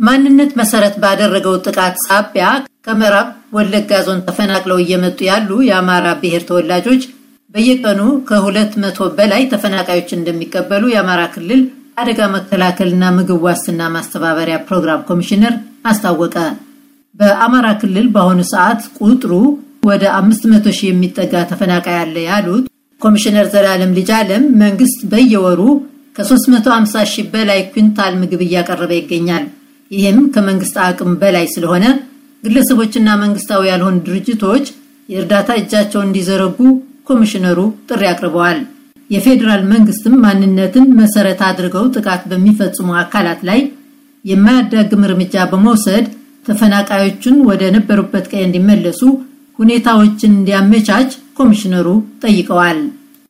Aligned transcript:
ማንነት 0.00 0.50
መሰረት 0.60 0.94
ባደረገው 1.02 1.54
ጥቃት 1.64 1.96
ሳቢያ 2.04 2.46
ከምዕራብ 2.86 3.28
ወለጋ 3.56 3.90
ዞን 4.06 4.20
ተፈናቅለው 4.26 4.78
እየመጡ 4.82 5.18
ያሉ 5.28 5.50
የአማራ 5.68 6.06
ብሔር 6.20 6.42
ተወላጆች 6.48 7.02
በየቀኑ 7.54 8.00
ከሁለት 8.28 8.72
መቶ 8.82 9.08
በላይ 9.18 9.42
ተፈናቃዮች 9.52 10.10
እንደሚቀበሉ 10.16 10.84
የአማራ 10.90 11.22
ክልል 11.34 11.62
አደጋ 11.98 12.20
መከላከልና 12.34 13.04
ምግብ 13.16 13.40
ዋስትና 13.46 13.82
ማስተባበሪያ 13.94 14.56
ፕሮግራም 14.68 15.04
ኮሚሽነር 15.08 15.54
አስታወቀ። 15.90 16.36
በአማራ 17.14 17.66
ክልል 17.80 18.06
በአሁኑ 18.14 18.40
ሰዓት 18.52 18.82
ቁጥሩ 19.00 19.32
ወደ 19.88 20.04
500 20.16 20.74
ሺህ 20.78 20.88
የሚጠጋ 20.90 21.44
ተፈናቃይ 21.50 21.96
አለ 22.02 22.16
ያሉት 22.28 22.64
ኮሚሽነር 23.00 23.46
ዘላለም 23.52 23.92
ልጅ 23.98 24.10
አለም 24.16 24.44
መንግስት 24.62 25.00
በየወሩ 25.10 25.60
ከ350 26.16 27.02
ሺህ 27.12 27.26
በላይ 27.32 27.60
ኩንታል 27.72 28.14
ምግብ 28.20 28.40
እያቀረበ 28.46 28.92
ይገኛል። 28.98 29.44
ይህም 29.90 30.18
ከመንግስት 30.34 30.76
አቅም 30.86 31.12
በላይ 31.20 31.46
ስለሆነ 31.52 31.84
ግለሰቦችና 32.44 33.08
መንግስታዊ 33.22 33.62
ያልሆኑ 33.70 33.96
ድርጅቶች 34.06 34.66
የእርዳታ 35.08 35.50
እጃቸውን 35.60 36.08
እንዲዘረጉ 36.08 36.58
ኮሚሽነሩ 37.08 37.58
ጥሪ 37.88 38.02
አቅርበዋል። 38.10 38.58
የፌዴራል 39.10 39.62
መንግስትም 39.72 40.14
ማንነትን 40.24 40.86
መሰረት 40.98 41.40
አድርገው 41.46 41.84
ጥቃት 41.96 42.22
በሚፈጽሙ 42.30 42.88
አካላት 43.02 43.40
ላይ 43.48 43.60
የማያዳግም 44.24 45.04
እርምጃ 45.08 45.44
በመውሰድ 45.52 46.06
ተፈናቃዮቹን 46.48 47.36
ወደ 47.48 47.62
ነበሩበት 47.76 48.26
ቀይ 48.32 48.42
እንዲመለሱ 48.46 49.00
ሁኔታዎችን 49.58 50.32
እንዲያመቻች 50.38 51.10
ኮሚሽነሩ 51.38 51.88
ጠይቀዋል። 52.24 52.78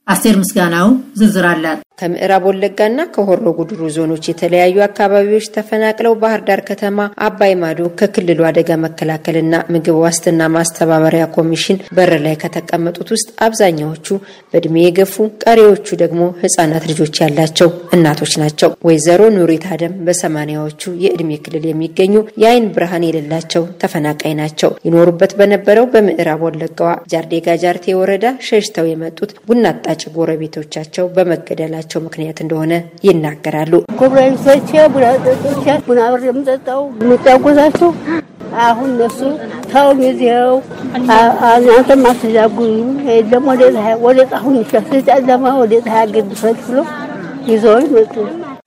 አስቴር 0.09 0.37
ምስጋናው 0.43 0.89
ዝርዝር 1.18 1.46
አላት። 1.50 1.80
ከምዕራብ 2.00 2.45
ወለጋና 2.48 3.00
ከሆሮ 3.14 3.46
ጉድሩ 3.58 3.80
ዞኖች 3.95 4.24
የተለያዩ 4.30 4.77
አካባቢዎች 4.86 5.47
ተፈናቅለው 5.55 6.12
ባህር 6.20 6.41
ዳር 6.48 6.60
ከተማ 6.69 6.98
አባይ 7.27 7.52
ማዶ 7.62 7.88
ከክልሉ 7.98 8.41
አደጋ 8.48 8.70
መከላከልና 8.84 9.55
ምግብ 9.75 9.97
ዋስትና 10.02 10.42
ማስተባበሪያ 10.56 11.25
ኮሚሽን 11.36 11.78
በር 11.97 12.12
ላይ 12.25 12.36
ከተቀመጡት 12.42 13.08
ውስጥ 13.14 13.28
አብዛኛዎቹ 13.47 14.06
በእድሜ 14.52 14.77
የገፉ 14.84 15.16
ቀሪዎቹ 15.44 15.97
ደግሞ 16.02 16.22
ህጻናት 16.42 16.86
ልጆች 16.91 17.20
ያላቸው 17.22 17.69
እናቶች 17.97 18.34
ናቸው። 18.42 18.70
ወይዘሮ 18.88 19.22
ኑሪት 19.36 19.66
አደም 19.72 19.97
በሰማኒያዎቹ 20.08 20.94
የእድሜ 21.05 21.41
ክልል 21.44 21.66
የሚገኙ 21.70 22.14
የአይን 22.42 22.69
ብርሃን 22.75 23.06
የሌላቸው 23.08 23.66
ተፈናቃይ 23.82 24.34
ናቸው። 24.42 24.72
ይኖሩበት 24.88 25.34
በነበረው 25.41 25.88
በምዕራብ 25.92 26.41
ወለጋዋ 26.48 26.92
ጃርዴጋ 27.12 27.48
ጃርቴ 27.62 27.97
ወረዳ 27.98 28.27
ሸሽተው 28.48 28.88
የመጡት 28.88 29.30
ቡና 29.47 29.66
አጣጭ 29.75 30.03
ጎረቤቶቻቸው 30.16 31.06
በመገደላቸው 31.14 32.01
ምክንያት 32.05 32.39
እንደሆነ 32.45 32.73
ይናገራሉ። 33.06 33.73
ጎረቤቶቼ 34.01 34.70
ቡና 34.95 35.06
ጠጦቼ 35.27 35.67
ቡና 35.87 36.00
ብር 36.12 36.25
የምጠጣው 36.28 36.83
የምጫጎዛቸው 37.03 37.91
አሁን 38.65 38.91
እነሱ 38.95 39.19
ተው 39.73 39.89
ጊዜው 39.98 40.53
እናንተም 41.56 42.05
አትዛጉኝ 42.11 42.77
የለም 43.11 43.47
ወደ 44.06 44.19
ጣሁን 44.33 44.56
ይሻል 44.61 44.87
ጨለማ 45.09 45.55
ወደ 45.61 45.75
ፀሐይ 45.84 46.03
አገድፈት 46.05 46.61
ብሎ 46.67 46.78
ይዘውኝ 47.48 47.89
መጡ። 47.97 48.15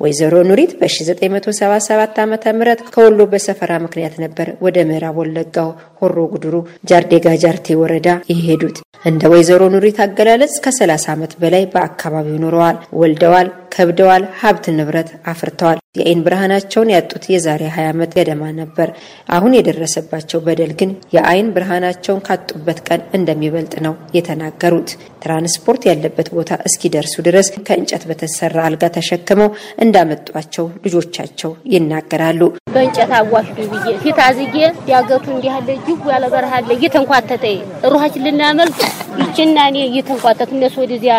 ወይዘሮ 0.02 0.35
ኑሪት 0.49 0.71
በ1977 0.80 2.19
ዓ 2.21 2.25
ም 2.27 2.61
ከወሎ 2.94 3.19
በሰፈራ 3.31 3.71
ምክንያት 3.85 4.16
ነበር 4.23 4.47
ወደ 4.66 4.77
ምዕራብ 4.89 5.17
ወለጋው 5.21 5.69
ሆሮ 5.99 6.17
ጉድሩ 6.33 6.55
ጃርዴጋ 6.89 7.27
ጃርቴ 7.43 7.75
ወረዳ 7.81 8.08
የሄዱት። 8.31 8.77
እንደ 9.05 9.23
ወይዘሮ 9.33 9.61
ኑሪት 9.73 9.99
አገላለጽ 10.05 10.55
ከ30 10.66 11.05
ዓመት 11.13 11.31
በላይ 11.41 11.63
በአካባቢው 11.73 12.39
ኖረዋል፣ 12.43 12.77
ወልደዋል፣ 13.02 13.47
ከብደዋል፣ 13.72 14.23
ሀብት 14.39 14.66
ንብረት 14.77 15.09
አፍርተዋል። 15.31 15.77
የአይን 15.97 16.19
ብርሃናቸውን 16.25 16.91
ያጡት 16.94 17.23
የዛሬ 17.31 17.61
20 17.69 17.88
ዓመት 17.91 18.11
ገደማ 18.17 18.44
ነበር። 18.59 18.89
አሁን 19.36 19.55
የደረሰባቸው 19.55 20.39
በደል 20.45 20.71
ግን 20.80 20.92
የአይን 21.15 21.48
ብርሃናቸውን 21.55 22.21
ካጡበት 22.27 22.80
ቀን 22.87 23.02
እንደሚበልጥ 23.17 23.73
ነው 23.86 23.95
የተናገሩት። 24.17 24.92
ትራንስፖርት 25.23 25.83
ያለበት 25.89 26.27
ቦታ 26.36 26.52
እስኪደርሱ 26.67 27.15
ድረስ 27.27 27.48
ከእንጨት 27.67 28.04
በተሰራ 28.09 28.58
አልጋ 28.67 28.83
ተሸክመው 28.95 29.49
እንዳመጧቸው 29.86 30.65
ልጆቻቸው 30.86 31.52
ይናገራሉ። 31.73 32.42
በእንጨት 32.76 33.11
አዋሽዱ 33.20 33.59
ብዬ 33.73 33.93
ፊት 34.03 34.20
አዝጌ 34.26 34.55
ያገቱ 34.93 35.26
እንዲህ 35.36 35.52
አለ 35.58 35.67
እጅጉ 35.77 36.02
ያለ 36.14 36.26
በረሃ 36.33 36.53
አለ 36.59 36.70
እየተንኳተተ 36.77 37.45
ሩሃችን 37.93 38.26
ልናመልጥ 38.27 38.80
ይችና 39.21 39.58
እኔ 39.70 39.77
እየተንኳተት 39.88 40.49
እነሱ 40.55 40.76
ወደዚያ 40.83 41.15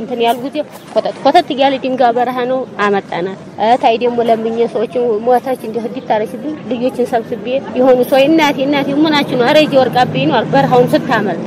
እንትን 0.00 0.20
ያል 0.24 0.38
ጊዜ 0.44 0.56
ኮተት 0.94 1.16
ኮተት 1.24 1.48
እያለ 1.54 1.72
ድንጋይ 1.94 2.12
በረሃ 2.16 2.38
ነው 2.50 2.60
አመጣናት። 2.84 3.40
እታይ 3.66 3.96
ደግሞ 4.02 4.18
ለምኜ 4.28 4.56
ሰዎች 4.72 4.94
ሞታች 5.26 5.60
እንዲህ 5.66 5.84
እንዲታረሽልኝ 5.88 6.54
ልጆችን 6.70 7.06
ሰብስቤ 7.12 7.44
የሆኑ 7.78 7.98
ሰው 8.10 8.18
እናቴ 8.24 8.56
እናቴ 8.66 8.88
ምናችሁ 8.98 9.36
ነው 9.40 9.46
አረጅ 9.50 9.72
ወርቃብኝ 9.80 10.24
ነው 10.30 10.38
በረሃውን 10.54 10.88
ስታመልጥ 10.94 11.44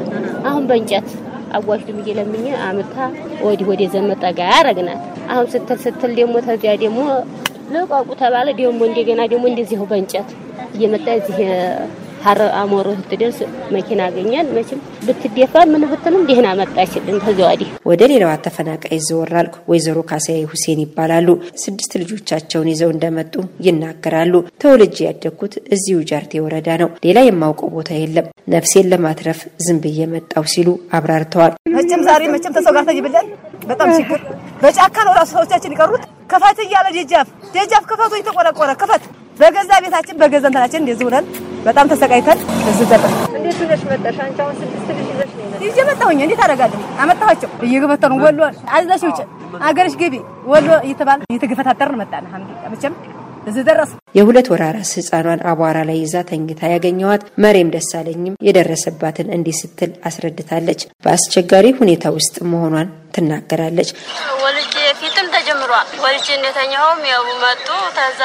አሁን 0.48 0.64
በእንጨት 0.70 1.10
አዋሽዱ 1.58 1.90
ብዬ 1.98 2.16
ለምኜ 2.20 2.46
አመታ 2.68 2.96
ወዲህ 3.44 3.68
ወደ 3.72 3.84
ዘመጣ 3.94 4.24
ጋር 4.40 4.50
ያረግናት። 4.56 5.02
አሁን 5.32 5.46
ስትል 5.54 5.80
ስትል 5.86 6.14
ደግሞ 6.20 6.36
ተዚያ 6.48 6.74
ደግሞ 6.84 7.00
ልቀቁ 7.74 8.10
ተባለ። 8.22 8.48
ደግሞ 8.62 8.80
እንደገና 8.90 9.22
ደግሞ 9.34 9.46
እንደዚሁ 9.52 9.82
በእንጨት 9.92 10.30
እየመጣ 10.76 11.08
እዚህ 11.22 11.40
ሀረ 12.24 12.42
አሞሮ 12.60 12.88
ስትደርስ 13.00 13.40
መኪና 13.76 14.00
አገኛል። 14.08 14.48
መቼም 14.56 14.80
ብትደፋ 15.08 15.54
ምን 15.72 15.84
ብትልም 15.92 16.24
ደህና 16.30 16.48
መጣችልን። 16.60 17.18
ከዚያ 17.24 17.48
ወዲህ 17.50 17.70
ወደ 17.90 18.02
ሌላዋ 18.12 18.32
ተፈናቃይ 18.46 19.00
ዘወራል። 19.08 19.50
ወይዘሮ 19.72 19.98
ካሳዬ 20.10 20.40
ሁሴን 20.52 20.82
ይባላሉ። 20.84 21.28
ስድስት 21.64 21.94
ልጆቻቸውን 22.02 22.72
ይዘው 22.74 22.92
እንደመጡ 22.96 23.34
ይናገራሉ። 23.68 24.34
ተወልጄ 24.62 24.98
ያደግኩት 25.08 25.54
እዚሁ 25.76 25.98
ጃርቴ 26.10 26.34
ወረዳ 26.46 26.70
ነው። 26.82 26.92
ሌላ 27.06 27.20
የማውቀው 27.26 27.72
ቦታ 27.78 27.92
የለም። 27.98 28.28
ነፍሴን 28.50 28.90
ለማትረፍ 28.92 29.40
ዝም 29.66 29.80
ብዬ 29.84 30.00
መጣሁ 30.12 30.44
ሲሉ 30.52 30.70
አብራርተዋል። 30.98 31.54
መቼም 31.78 32.04
ዛሬ 32.08 32.24
መቼም 32.34 32.54
ተሰው 32.58 32.74
ጋር 32.78 32.86
ተይብለን 32.90 33.28
በጣም 33.68 33.90
ችግር 33.98 34.20
በጫካ 34.62 34.96
ነው 35.08 35.14
ራሱ 35.18 35.30
ሰዎቻችን 35.36 35.74
ይቀሩት 35.76 36.04
ክፈት 36.32 36.58
እያለ 36.64 36.88
ደጃፍ 36.96 37.28
ደጃፍ 37.56 37.84
ክፈቱ 37.90 38.12
እየተቆረቆረ 38.18 38.72
ክፈት 38.82 39.04
በገዛ 39.40 39.72
ቤታችን 39.84 40.16
በገዛ 40.22 40.46
እንትናችን 40.50 40.82
እንደዚህ 40.84 41.06
ሆነን 41.08 41.26
በጣም 41.66 41.86
ተሰቃይተን 41.92 42.40
እዚህ 42.70 42.86
ደረስ። 42.92 43.14
እንዴት 43.38 43.58
ብለሽ 43.62 43.82
መጣሽ? 43.90 44.18
አንቺ 44.26 44.38
አሁን 44.44 44.56
ስድስት 44.62 44.88
ልጅ 44.92 45.08
ይዘሽ 45.12 45.32
ነው 45.40 45.66
ይዤ 45.68 45.78
መጣሁኝ። 45.90 46.20
እንዴት 46.26 46.42
አደርጋለሁ? 46.46 46.80
አመጣኋቸው 47.04 47.50
እየገፈተሩ 47.68 48.12
ወሎ 48.24 48.40
አዝለሽ 48.76 49.04
ውጭ 49.10 49.20
አገርሽ 49.68 49.96
ግቢ 50.02 50.16
ወሎ 50.52 50.70
እየተባለ 50.88 51.20
እየተገፈታተርን 51.30 52.00
መጣን። 52.02 52.24
አልሐምዱሊላህ 52.24 52.72
መቼም 52.74 52.96
እዚህ 53.48 53.64
ደረስ። 53.68 53.92
የሁለት 54.16 54.48
ወር 54.52 54.62
አራስ 54.66 54.90
ህፃኗን 54.98 55.42
አቧራ 55.50 55.78
ላይ 55.90 55.98
ይዛ 56.02 56.16
ተኝታ 56.30 56.62
ያገኘዋት 56.74 57.22
መሬም 57.44 57.70
ደሳለኝም 57.76 58.38
የደረሰባትን 58.48 59.28
እንዲህ 59.36 59.56
ስትል 59.60 59.92
አስረድታለች። 60.10 60.82
በአስቸጋሪ 61.06 61.68
ሁኔታ 61.80 62.06
ውስጥ 62.18 62.36
መሆኗን 62.52 62.90
ትናገራለች። 63.18 63.92
ወልጄ 64.44 64.74
ፊትም 65.02 65.28
ተጀምሯል። 65.36 65.88
ወልጄ 66.04 66.28
እንደተኛሁም 66.38 67.02
ያው 67.12 67.24
መጡ። 67.44 67.68
ከዛ 67.98 68.22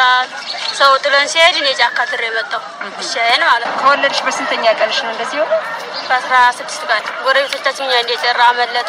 ሰው 0.81 0.93
ጥለን 1.05 1.27
ሲሄድ 1.33 1.57
እኔ 1.61 1.69
ጫካ 1.81 1.99
ትሬ 2.11 2.23
መጣሁ 2.37 2.63
ብቻዬን 2.99 3.43
ማለት 3.45 3.69
ነው። 3.69 3.79
ከወለድሽ 3.83 4.21
በስንተኛ 4.27 4.65
ቀንሽ 4.81 4.99
ነው 5.05 5.13
እንደዚህ 5.15 5.39
ሆነ? 5.43 5.53
በአስራ 6.09 6.37
ስድስት 6.57 6.83
ቀን 6.91 7.03
ጎረቤቶቻችን 7.25 7.85
እኛ 7.87 7.95
እንደጨራ 8.03 8.41
አመለጡ። 8.53 8.89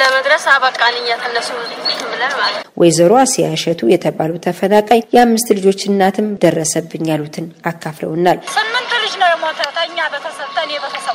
ለመድረስ 0.00 0.44
አበቃን 0.52 0.94
እኛ 1.00 1.08
ተነሱ 1.22 1.48
ብለን 2.10 2.32
ማለት 2.38 2.58
ነው። 2.58 2.70
ወይዘሮ 2.80 3.12
አሲያ 3.22 3.46
እሸቱ 3.56 3.80
የተባሉ 3.92 4.32
ተፈናቃይ 4.44 5.00
የአምስት 5.14 5.48
ልጆች 5.58 5.80
እናትም 5.88 6.28
ደረሰብኝ 6.44 7.04
ያሉትን 7.12 7.46
አካፍለውናል። 7.70 8.38
ስምንት 8.54 8.92
ልጅ 9.04 9.14
ነው 9.22 9.28
የሞተው 9.32 9.70
ተኛ 9.78 9.98
ቤተሰብ 10.14 10.50
ተኔ 10.58 10.70
ቤተሰብ 10.84 11.07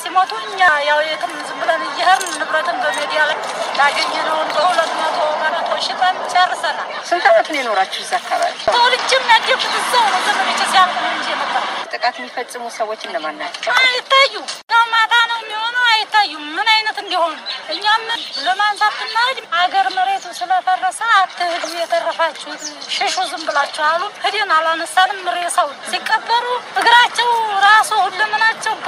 ሲሞቱ 0.00 0.32
እኛ 0.44 0.60
ያው 0.88 1.00
የትም 1.06 1.32
ዝም 1.48 1.58
ብለን 1.60 1.82
እየሄድን 1.88 2.32
ንብረትን 2.40 2.76
በሜዲያ 2.82 3.20
ላይ 3.30 3.38
ያገኘነውን 3.80 4.48
በሁለት 4.54 4.92
መቶ 5.00 5.18
መቶ 5.44 5.58
ሽጠን 5.86 6.16
ጨርሰናል። 6.32 6.88
ስንት 7.10 7.26
ዓመት 7.30 7.46
ነው 7.50 7.58
የኖራችሁ 7.60 8.00
እዛ 8.04 8.12
አካባቢ? 8.20 8.54
ተወልጄም 8.68 9.24
ያደግኩት 9.32 9.74
እዛው 9.80 10.04
ነው። 10.12 10.20
ዘመዶቼ 10.28 10.60
ሲያልቁ 10.72 10.96
ነው 11.04 11.12
እንጂ 11.14 11.26
የመጣሁ 11.34 11.64
ጥቃት 11.92 12.16
የሚፈጽሙ 12.20 12.64
ሰዎች 12.76 13.00
እነማን 13.06 13.36
ናቸው? 13.40 13.70
አይታዩ 13.80 14.34
ያው 14.72 14.84
ማታ 14.92 15.14
ነው 15.30 15.38
የሚሆነው። 15.42 15.84
አይታዩም 15.92 16.44
ምን 16.56 16.68
አይነት 16.74 16.96
እንዲሆኑ 17.02 17.34
እኛም 17.74 18.02
ለማንሳት 18.46 18.94
ብናሄድ 19.00 19.38
አገር 19.60 19.86
መሬቱ 19.96 20.24
ስለፈረሰ 20.38 21.00
አትሂዱ፣ 21.16 21.64
የተረፋችሁት 21.80 22.62
ሽሹ 22.94 23.16
ዝም 23.30 23.42
ብላችሁ 23.48 23.84
አሉ። 23.88 24.02
ሂደን 24.24 24.52
አላነሳንም። 24.56 25.20
ሬሳው 25.36 25.68
ሲቀበሩ 25.90 26.44
እግራቸው 26.80 27.19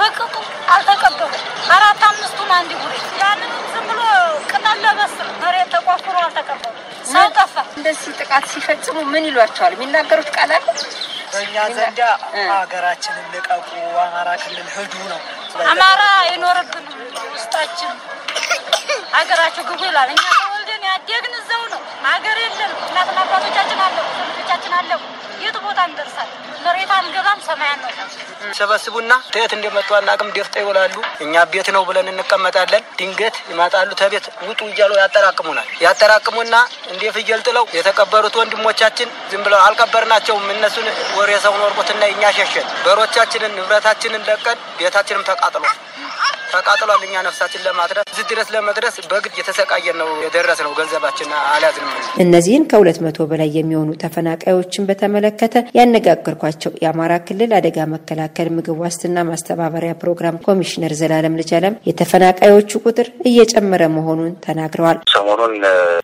በቅጡ 0.03 0.35
አልተቀበሩ። 0.73 1.31
አራት 1.73 2.01
አምስቱን 2.07 2.49
አንድ 2.55 2.71
ጉሬ 2.81 2.93
ያንን 3.21 3.51
ዝም 3.73 3.85
ብሎ 3.89 3.99
ቅጠል 4.51 4.77
ለበስ 4.85 5.13
መሬት 5.41 5.69
ተቆፍሮ 5.75 6.15
አልተቀበሩ። 6.23 6.73
ሰው 7.11 7.27
ጠፋ። 7.37 7.55
እንደዚህ 7.77 8.11
ጥቃት 8.19 8.45
ሲፈጽሙ 8.51 8.97
ምን 9.13 9.23
ይሏቸዋል? 9.29 9.73
የሚናገሩት 9.75 10.29
ቃል 10.35 10.51
አለ? 10.57 10.67
በእኛ 11.33 11.55
ዘንዳ 11.75 11.99
ሀገራችንን 12.51 13.25
ልቀቁ፣ 13.33 13.69
አማራ 14.03 14.29
ክልል 14.43 14.67
ሂዱ 14.75 14.93
ነው። 15.11 15.19
አማራ 15.71 16.01
አይኖርብንም 16.23 16.99
ውስጣችን 17.33 17.93
ሀገራችሁ 19.15 19.63
ግቡ 19.69 19.81
ይላል። 19.89 20.09
እኛ 20.13 20.23
ተወልደን 20.37 20.83
ያደግን 20.89 21.33
ሀገር 22.05 22.37
የለም። 22.43 22.71
እናትና 22.85 23.19
አባቶቻችን 23.25 23.79
አለቁ፣ 23.85 24.07
ልጆቻችን 24.29 24.73
አለቁ። 24.79 25.01
የት 25.43 25.57
ቦታ 25.63 25.79
እንደርሳል? 25.89 26.29
መሬት 26.65 26.91
አንገባም፣ 26.97 27.39
ሰማይ 27.47 27.69
አንወጣም። 27.71 28.09
ሰበስቡና 28.57 29.11
ተየት 29.33 29.53
እንደመጡ 29.55 29.89
አናውቅም። 29.97 30.29
ደፍጠው 30.35 30.61
ይውላሉ። 30.63 30.95
እኛ 31.21 31.43
ቤት 31.53 31.67
ነው 31.75 31.83
ብለን 31.89 32.09
እንቀመጣለን። 32.13 32.83
ድንገት 32.99 33.35
ይመጣሉ። 33.51 33.89
ተቤት 34.01 34.25
ውጡ 34.47 34.61
እያሉ 34.69 34.91
ያጠራቅሙናል። 35.01 35.67
ያጠራቅሙና 35.83 36.55
እንደ 36.91 37.03
ፍየል 37.15 37.41
ጥለው 37.47 37.65
የተቀበሩት 37.77 38.37
ወንድሞቻችን 38.41 39.09
ዝም 39.31 39.43
ብለው 39.47 39.59
አልቀበርናቸውም። 39.63 40.45
እነሱን 40.55 40.87
ወሬ 41.17 41.31
ሰውን 41.45 41.63
ወርቁትና 41.65 42.03
እኛ 42.13 42.23
ሸሸን። 42.37 42.67
በሮቻችንን 42.85 43.55
ንብረታችንን 43.59 44.25
ለቀን 44.29 44.59
ቤታችንም 44.79 45.25
ተቃጥሎ 45.29 45.65
ተቃጥሏል። 46.53 47.01
እኛ 47.05 47.15
ነፍሳችን 47.25 47.63
ለማትረፍ 47.65 48.05
እዚህ 48.13 48.25
ድረስ 48.31 48.47
ለመድረስ 48.55 48.95
በግድ 49.11 49.35
የተሰቃየን 49.39 49.97
ነው 50.01 50.09
የደረስ 50.23 50.59
ነው። 50.65 50.71
ገንዘባችን 50.79 51.29
አልያዝንም። 51.47 51.93
እነዚህን 52.23 52.67
ከሁለት 52.71 52.99
መቶ 53.05 53.27
በላይ 53.31 53.49
የሚሆኑ 53.57 53.89
ተፈናቃዮችን 54.03 54.87
በተመለከተ 54.89 55.49
ያነጋገርኳቸው 55.79 56.73
የአማራ 56.83 57.13
ክልል 57.27 57.53
አደጋ 57.57 57.77
መከላከል 57.93 58.49
ምግብ 58.57 58.79
ዋስትና 58.83 59.17
ማስተባበሪያ 59.29 59.93
ፕሮግራም 60.03 60.41
ኮሚሽነር 60.47 60.93
ዘላለም 60.99 61.37
ልጃለም 61.41 61.77
የተፈናቃዮቹ 61.89 62.71
ቁጥር 62.85 63.09
እየጨመረ 63.29 63.83
መሆኑን 63.95 64.33
ተናግረዋል። 64.45 64.99
ሰሞኑን 65.15 65.55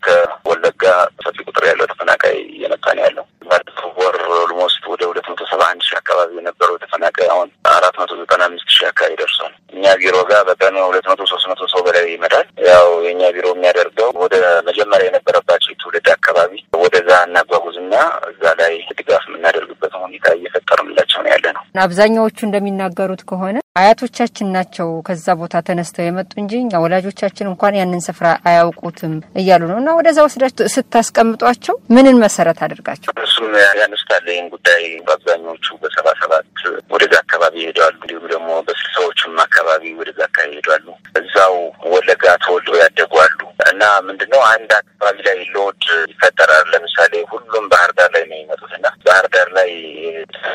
ከወለጋ 0.06 0.84
ሰፊ 1.26 1.38
ቁጥር 1.50 1.64
ያለው 1.70 1.88
ተፈናቃይ 1.92 2.38
እየመጣ 2.50 2.86
ነው 2.96 3.04
ያለው። 3.08 3.26
ባለፈው 3.46 3.92
ወር 4.00 4.16
almost 4.40 4.79
ወደ 4.90 5.02
ሁለት 5.10 5.28
መቶ 5.32 5.42
ሰባ 5.52 5.62
አንድ 5.72 5.82
ሺህ 5.88 5.98
አካባቢ 6.00 6.30
የነበረው 6.40 6.76
ተፈናቃይ 6.84 7.28
አሁን 7.34 7.48
አራት 7.74 7.96
መቶ 8.02 8.12
ዘጠና 8.20 8.42
አምስት 8.50 8.70
ሺህ 8.76 8.88
አካባቢ 8.90 9.14
ደርሷል። 9.22 9.54
እኛ 9.74 9.86
ቢሮ 10.02 10.16
ጋር 10.30 10.42
በቀን 10.50 10.78
ሁለት 10.86 11.08
መቶ 11.12 11.22
ሶስት 11.32 11.46
መቶ 11.52 11.62
ሰው 11.74 11.82
በላይ 11.88 12.06
ይመጣል። 12.14 12.46
ያው 12.70 12.88
የእኛ 13.06 13.22
ቢሮ 13.36 13.48
የሚያደርገው 13.54 14.12
ወደ 14.24 14.36
መጀመሪያ 14.70 15.08
የነበረባቸው 15.10 15.72
የትውልድ 15.74 16.10
አካባቢ 16.16 16.54
ወደዛ 16.84 17.12
እናጓጉዝና 17.28 17.94
እዛ 18.32 18.54
ላይ 18.62 18.74
ድጋፍ 19.00 19.26
የምናደርግበትን 19.30 20.04
ሁኔታ 20.06 20.28
እየፈጠርንላቸው 20.38 21.22
ነው 21.24 21.32
ያለ 21.34 21.48
ነው። 21.58 21.66
አብዛኛዎቹ 21.82 22.38
እንደሚናገሩት 22.46 23.22
ከሆነ 23.30 23.56
አያቶቻችን 23.80 24.48
ናቸው 24.56 24.88
ከዛ 25.08 25.36
ቦታ 25.40 25.62
ተነስተው 25.68 26.06
የመጡ 26.06 26.32
እንጂ 26.42 26.54
እኛ 26.60 26.80
ወላጆቻችን 26.84 27.50
እንኳን 27.52 27.78
ያንን 27.80 28.02
ስፍራ 28.08 28.28
አያውቁትም 28.50 29.14
እያሉ 29.42 29.62
ነው። 29.72 29.78
እና 29.82 29.90
ወደዛ 30.00 30.18
ወስዳችሁ 30.26 30.68
ስታስቀምጧቸው 30.76 31.76
ምንን 31.96 32.18
መሰረት 32.24 32.60
አድርጋቸው? 32.66 33.12
እሱም 33.26 33.52
ያነሱታል 33.80 34.26
ይህን 34.32 34.48
ጉዳይ። 34.54 34.84
በአብዛኞቹ 35.08 35.66
በሰባ 35.84 36.08
ሰባት 36.22 36.48
ወደዛ 36.92 37.14
አካባቢ 37.24 37.56
ይሄዳሉ። 37.64 37.96
እንዲሁም 38.02 38.26
ደግሞ 38.34 38.50
በስልሳዎቹም 38.68 39.38
አካባቢ 39.46 39.94
ወደዛ 40.02 40.20
አካባቢ 40.30 40.52
ይሄዳሉ። 40.54 40.88
እዛው 41.22 41.56
ወለጋ 41.94 42.26
ተወልደው 42.46 42.78
ያደጉ 42.84 43.14
አሉ 43.26 43.40
እና 43.80 43.90
ምንድነው 44.08 44.42
አንድ 44.46 44.72
አካባቢ 44.78 45.18
ላይ 45.26 45.38
load 45.54 45.84
ይፈጠራል። 46.10 46.66
ለምሳሌ 46.72 47.12
ሁሉም 47.30 47.66
ባህር 47.72 47.92
ዳር 47.98 48.10
ላይ 48.16 48.24
ነው 48.24 48.36
የሚመጡት 48.36 48.72
እና 48.78 48.88
ባህር 49.06 49.26
ዳር 49.36 49.48
ላይ 49.58 49.70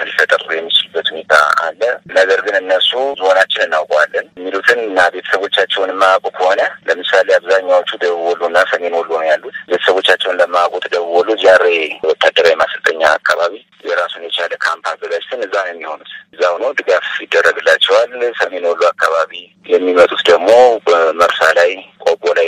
ሊፈጠር 0.08 0.42
የሚችልበት 0.50 1.06
ሁኔታ 1.12 1.34
አለ። 1.64 1.80
ነገር 2.18 2.40
ግን 2.46 2.56
እነሱ 2.60 2.90
ዞናችን 3.20 3.64
እናውቀዋለን 3.66 4.26
የሚሉትን 4.34 4.80
እና 4.84 5.06
ቤተሰቦቻቸውን 5.14 5.92
የማያውቁ 5.92 6.26
ከሆነ 6.36 6.60
ለምሳሌ 6.88 7.28
አብዛኛዎቹ 7.38 7.90
ደቡብ 8.04 8.20
ወሎ 8.28 8.42
እና 8.50 8.66
ሰሜን 8.72 8.96
ወሎ 8.98 9.10
ነው 9.14 9.26
ያሉት። 9.30 9.56
ቤተሰቦቻቸውን 9.70 10.38
ለማያውቁት 10.42 10.86
ደቡብ 10.94 11.14
ወሎ 11.18 11.30
ጃሬ 11.44 11.64
ወታደራዊ 12.08 12.54
ማሰልጠኛ 12.62 13.02
አካባቢ 13.16 13.54
የራሱን 13.84 14.22
የቻለ 14.26 14.52
ካምፕ 14.62 14.84
አዘጋጅተን 14.90 15.42
እዛ 15.46 15.54
ነው 15.60 15.72
የሚሆኑት። 15.72 16.12
እዛው 16.34 16.54
ነው 16.62 16.70
ድጋፍ 16.78 17.08
ይደረግላቸዋል። 17.24 18.12
ሰሜን 18.38 18.64
ወሎ 18.70 18.82
አካባቢ 18.92 19.32
የሚመጡት 19.66 20.22
ደግሞ 20.30 20.50
በመርሳ 20.86 21.40
ላይ 21.58 21.72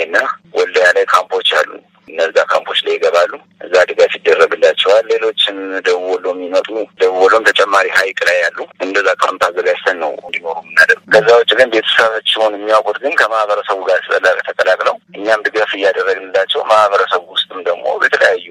እና 0.07 0.17
ወልዲያ 0.57 0.85
ላይ 0.95 1.05
ካምፖች 1.11 1.49
አሉ። 1.59 1.69
እነዛ 2.07 2.35
ካምፖች 2.51 2.79
ላይ 2.85 2.93
ይገባሉ። 2.95 3.31
እዛ 3.65 3.73
ድጋፍ 3.89 4.11
ይደረግላቸዋል። 4.17 5.03
ሌሎችም 5.11 5.57
ደቡብ 5.85 6.05
ወሎ 6.11 6.25
የሚመጡ 6.33 6.67
ደቡብ 6.99 7.17
ወሎም 7.23 7.43
ተጨማሪ 7.79 7.89
ሀይቅ 7.97 8.19
ላይ 8.27 8.37
ያሉ 8.41 8.59
እንደዛ 8.83 9.07
ካምፕ 9.21 9.41
አዘጋጅተን 9.47 9.97
ነው 10.03 10.11
እንዲኖሩ 10.19 10.55
የምናደርግ። 10.59 11.01
ከዛ 11.13 11.27
ውጭ 11.39 11.51
ግን 11.59 11.67
ቤተሰባቸውን 11.73 12.53
የሚያውቁት 12.57 12.97
ግን 13.03 13.13
ከማህበረሰቡ 13.19 13.77
ጋር 13.89 13.99
ተቀላቅለው 14.47 14.95
እኛም 15.17 15.43
ድጋፍ 15.47 15.71
እያደረግንላቸው 15.77 16.61
ማህበረሰቡ 16.71 17.23
ውስጥም 17.35 17.59
ደግሞ 17.69 17.85
የተለያዩ 17.99 18.47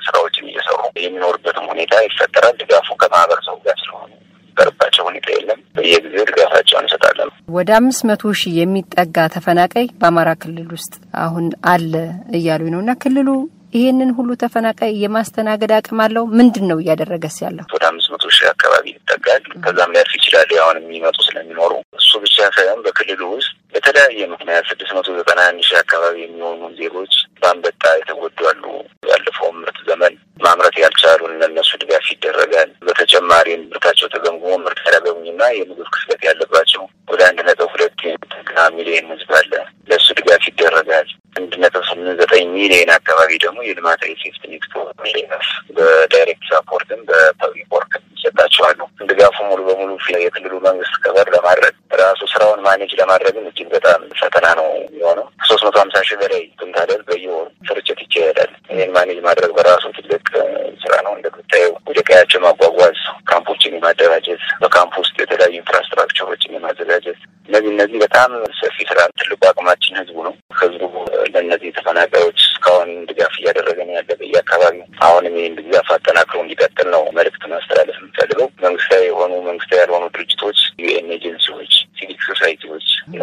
ስራዎችን 0.00 0.50
እየሰሩ 0.50 0.80
የሚኖርበትም 0.98 1.66
ሁኔታ 1.72 1.94
ይፈጠራል። 2.06 2.54
ድጋፉ 2.60 2.88
ከማህበረሰቡ 3.02 3.56
ጋር 3.66 3.76
ስለሆነ 3.82 4.10
የሚቀርባቸው 4.40 5.04
ሁኔታ 5.08 5.26
የለም። 5.36 5.60
በየጊዜው 5.76 6.28
ድጋፋቸውን 6.30 6.84
እንሰጣለን። 6.84 7.32
ወደ 7.56 7.70
አምስት 7.80 8.04
መቶ 8.10 8.32
ሺህ 8.40 8.54
የሚጠጋ 8.60 9.28
ተፈናቃይ 9.36 9.88
በአማራ 10.00 10.30
ክልል 10.42 10.70
ውስጥ 10.76 10.94
አሁን 11.24 11.46
አለ 11.74 11.94
እያሉ 12.38 12.64
ነው 12.74 12.82
እና 12.84 12.94
ክልሉ 13.04 13.28
ይሄንን 13.76 14.10
ሁሉ 14.16 14.30
ተፈናቃይ 14.42 14.92
የማስተናገድ 15.02 15.72
አቅም 15.76 16.00
አለው? 16.04 16.24
ምንድን 16.38 16.64
ነው 16.70 16.78
እያደረገስ 16.82 17.36
ያለው? 17.44 17.64
ወደ 17.74 17.84
አምስት 17.90 18.05
ሺህ 18.46 18.52
አካባቢ 18.52 18.86
ይጠጋል። 18.92 19.44
ከዛም 19.64 19.92
ሊያልፍ 19.94 20.12
ይችላል። 20.16 20.50
አሁን 20.62 20.76
የሚመጡ 20.80 21.16
ስለሚኖሩ 21.26 21.72
እሱ 21.98 22.10
ብቻ 22.24 22.36
ሳይሆን 22.56 22.82
በክልሉ 22.84 23.22
ውስጥ 23.32 23.50
በተለያየ 23.74 24.26
ምክንያት 24.32 24.64
ስድስት 24.70 24.92
መቶ 24.96 25.08
ዘጠና 25.16 25.40
አንድ 25.48 25.62
ሺህ 25.68 25.78
አካባቢ 25.80 26.16
የሚሆኑ 26.20 26.68
ዜጎች 26.78 27.14
በአንበጣ 27.40 27.82
የተጎዱ 27.96 28.38
አሉ። 28.50 28.64
ያለፈው 29.10 29.50
ምርት 29.56 29.78
ዘመን 29.88 30.14
ማምረት 30.40 30.76
ያልቻሉ 30.82 31.20
እነሱ 31.48 31.70
ድጋፍ 31.82 32.06
ይደረጋል። 32.12 32.70
በተጨማሪም 32.86 33.66
ምርታቸው 33.68 34.10
ተገምግሞ 34.14 34.54
ምርት 34.64 34.80
ያላገኙና 34.86 35.42
የምግብ 35.54 35.88
ክፍተት 35.94 36.22
ያለባቸው 36.28 36.82
ወደ 37.10 37.20
አንድ 37.28 37.40
ነጥብ 37.48 37.68
ሁለት 37.74 38.00
ሚሊዮን 38.76 39.06
ህዝብ 39.12 39.30
አለ። 39.38 39.52
ለእሱ 39.90 40.08
ድጋፍ 40.18 40.44
ይደረጋል። 40.50 41.08
አንድ 41.36 41.52
ነጥብ 41.62 41.82
ስምንት 41.88 42.18
ዘጠኝ 42.20 42.44
ሚሊዮን 42.54 42.90
አካባቢ 42.96 43.30
ደግሞ 43.42 43.58
የልማታዊ 43.66 44.12
safety 44.22 44.42
net 44.52 44.64
ድጋፍ 45.08 45.46
በ 45.76 45.93
direct 45.93 46.44
support 46.50 46.90
ም 46.90 47.02
በ 47.08 47.23
public 47.23 47.66
work 48.38 48.46
ይሰጣቸዋሉ። 48.46 48.80
ድጋፉ 49.08 49.36
ሙሉ 49.48 49.60
በሙሉ 49.68 49.90
የክልሉ 50.16 50.54
መንግስት 50.66 50.94
cover 51.04 51.26
ለማድረግ 51.34 51.74
ራሱ 52.00 52.20
ስራውን 52.32 52.60
manage 52.66 52.90
ለማድረግም 53.00 53.46
እጅግ 53.50 53.68
በጣም 53.74 54.00
ፈተና 54.20 54.46
ነው 54.58 54.66
የሚሆነው። 54.78 55.26
ሶስት 55.48 55.62
መቶ 55.66 55.76
ሀምሳ 55.82 56.02
ሺህ 56.08 56.18
በላይ 56.22 56.42
ኩንታል 56.60 56.90
በየወሩ 57.08 57.46
ስርጭት 57.68 58.00
ይካሄዳል። 58.04 58.50
ይህን 58.72 58.92
manage 58.96 59.18
ማድረግ 59.26 59.52
በራሱ 59.58 59.84
ትልቅ 59.98 60.26
ስራ 60.82 60.94
ነው። 61.06 61.12
እንደምታየው 61.16 61.72
ወደ 61.88 61.98
ቀያቸው 62.08 62.42
ማጓጓዝ፣ 62.46 62.98
ካምፖችን 63.30 63.76
የማደራጀት፣ 63.76 64.42
በካምፕ 64.62 64.94
ውስጥ 65.02 65.16
የተለያዩ 65.20 65.54
infrastructure 65.60 66.27
ኦችን 66.27 66.56
የማዘጋጀት 66.56 67.20
እነዚህ 67.48 67.70
እነዚህ 67.72 67.98
በጣም 68.02 68.30
ሰፊ 68.58 68.76
ስራ 68.88 69.00
ትልቁ 69.18 69.40
አቅማችን 69.50 69.98
ህዝቡ 70.00 70.16
ነው። 70.26 70.32
ህዝቡ 70.60 70.82
ለእነዚህ 71.34 71.70
ተፈናቃዮች 71.76 72.38
እስካሁን 72.46 72.90
ድጋፍ 73.08 73.34
እያደረገ 73.40 73.78
ነው 73.86 73.94
ያለ 73.96 74.10
በየአካባቢው። 74.20 74.84
አሁንም 75.06 75.36
ይህን 75.38 75.54
ድጋፍ 75.58 75.88
አጠናክሮ 75.96 76.38
እንዲቀጥል 76.42 76.88
ነው 76.94 77.02
መልእክት 77.18 77.44
ማስተላለፍ 77.52 77.98
የምፈልገው። 78.00 78.48
መንግስታዊ 78.66 79.04
የሆኑ 79.08 79.32
መንግስታዊ 79.48 79.80
ያልሆኑ 79.82 80.04
ድርጅቶች፣ 80.14 80.58
UN 80.82 81.12
agency 81.16 81.47
ዎች፣ 81.47 81.72
ሲቪክ 81.98 82.20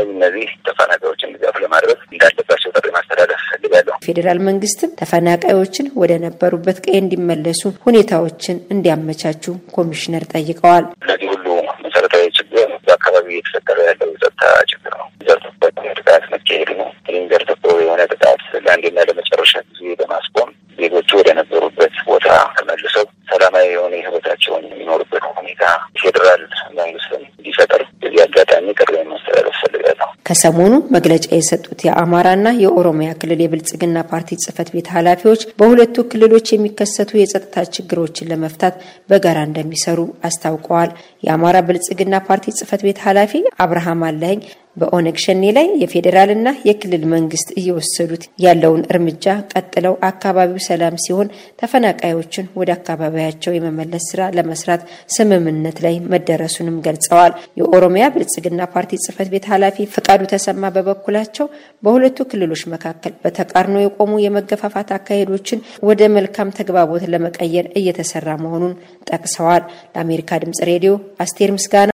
እነዚህ 0.06 0.34
እነዚህ 0.36 0.52
ተፈናቃዮችን 0.68 1.32
ድጋፍ 1.34 1.56
ለማድረግ 1.64 2.00
እንዳለባቸው 2.14 2.70
ጥሪ 2.76 2.88
ማስተላለፍ 2.96 3.42
እፈልጋለሁ። 3.46 3.96
ፌዴራል 4.06 4.40
መንግስትም 4.48 4.94
ተፈናቃዮችን 5.00 5.88
ወደ 6.02 6.14
ነበሩበት 6.24 6.78
ቀይ 6.86 6.98
እንዲመለሱ 7.02 7.62
ሁኔታዎችን 7.88 8.58
እንዲያመቻቹ 8.74 9.44
ኮሚሽነር 9.78 10.24
ጠይቀዋል። 10.34 10.86
እነዚህ 11.04 11.30
ሁሉ 11.34 11.48
መሰረታዊ 11.86 12.26
ችግር 12.40 12.68
በአካባቢ 12.86 13.28
እየተፈጠረ 13.34 13.78
ያለው 13.90 14.10
የጸጥታ 14.14 14.44
ችግር 14.72 14.94
ነው። 14.96 15.08
ዘር 15.28 15.40
ተኮር 15.62 15.72
ጥቃት 16.00 16.26
መካሄዱ 16.34 16.70
ነው። 16.82 16.90
ይህም 17.10 17.28
ዘር 17.32 17.46
ተኮር 17.52 17.80
የሆነ 17.84 18.02
ጥቃት 18.14 18.44
ለአንዴና 18.66 19.00
ለመጨረሻ 19.10 19.54
ጊዜ 19.72 19.96
በማስቆም 20.02 20.50
ዜጎቹ 20.80 21.10
ወደ 21.20 21.30
ነበሩበት 21.38 21.96
ቦታ 22.08 22.28
ተመልሰው 22.56 23.06
ሰላማዊ 23.32 23.68
የሆነ 23.74 23.94
ህይወታቸውን 24.04 24.64
የሚኖሩበት 24.68 25.24
ሁኔታ 25.38 25.64
ፌዴራል 26.02 26.44
መንግስትን 26.78 27.22
እንዲፈጠር 27.34 27.82
በዚህ 28.04 28.22
አጋጣሚ 28.26 28.66
ጥሪ 28.80 28.94
ማስተላለፍ 29.12 29.56
ፈልጋለሁ። 29.64 30.10
ከሰሞኑ 30.26 30.74
መግለጫ 30.96 31.26
የሰጡት 31.34 31.80
የአማራና 31.86 32.48
የኦሮሚያ 32.62 33.10
ክልል 33.22 33.40
የብልጽግና 33.44 34.04
ፓርቲ 34.12 34.38
ጽህፈት 34.44 34.70
ቤት 34.76 34.88
ኃላፊዎች 34.94 35.42
በሁለቱ 35.60 36.06
ክልሎች 36.12 36.54
የሚከሰቱ 36.54 37.12
የጸጥታ 37.20 37.66
ችግሮችን 37.76 38.30
ለመፍታት 38.32 38.76
በጋራ 39.10 39.40
እንደሚሰሩ 39.48 40.00
አስታውቀዋል። 40.30 40.92
የአማራ 41.28 41.58
ብልጽግና 41.68 42.16
ፓርቲ 42.30 42.56
ጽህፈት 42.58 42.84
ቤት 42.88 43.02
ኃላፊ 43.08 43.34
አብርሃም 43.66 44.04
አለኸኝ 44.10 44.42
በኦነግ 44.76 45.18
ሸኔ 45.24 45.44
ላይ 45.56 45.68
የፌዴራልና 45.82 46.50
የክልል 46.68 47.04
መንግስት 47.12 47.50
እየወሰዱት 47.60 48.24
ያለውን 48.44 48.84
እርምጃ 48.90 49.26
ቀጥለው 49.54 49.96
አካባቢው 50.08 50.60
ሰላም 50.68 50.96
ሲሆን 51.04 51.28
ተፈናቃዮችን 51.62 52.50
ወደ 52.60 52.70
አካባቢያቸው 52.76 53.56
የመመለስ 53.56 54.06
ስራ 54.12 54.22
ለመስራት 54.38 54.82
ስምምነት 55.16 55.78
ላይ 55.86 55.96
መደረሱንም 56.14 56.78
ገልጸዋል። 56.88 57.34
የኦሮሚያ 57.60 58.06
ብልጽግና 58.16 58.62
ፓርቲ 58.74 59.02
ጽህፈት 59.04 59.30
ቤት 59.34 59.46
ኃላፊ 59.54 59.86
ፈቃዱ 59.96 60.22
ተሰማ 60.34 60.72
በበኩላቸው 60.76 61.46
በሁለቱ 61.84 62.18
ክልሎች 62.32 62.64
መካከል 62.74 63.14
በተቃርኖ 63.24 63.78
የቆሙ 63.84 64.14
የመገፋፋት 64.24 64.90
አካሄዶችን 64.98 65.60
ወደ 65.88 66.02
መልካም 66.18 66.54
ተግባቦት 66.60 67.06
ለመቀየር 67.14 67.68
እየተሰራ 67.80 68.30
መሆኑን 68.44 68.74
ጠቅሰዋል። 69.10 69.64
ለአሜሪካ 69.94 70.32
ድምጽ 70.44 70.62
ሬዲዮ 70.70 70.94
አስቴር 71.24 71.52
ምስጋና 71.56 71.92